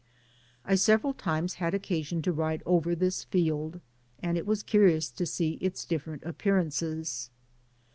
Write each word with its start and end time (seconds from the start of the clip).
I 0.65 0.73
several 0.73 1.13
times 1.13 1.53
had 1.61 1.75
occasion 1.75 2.23
to 2.23 2.31
ride 2.31 2.63
over 2.65 2.95
this 2.95 3.23
field, 3.25 3.79
and 4.17 4.35
it 4.35 4.47
was 4.47 4.63
curious 4.63 5.11
to 5.11 5.23
observe 5.25 5.59
its.difierent' 5.61 6.25
appearances. 6.25 7.29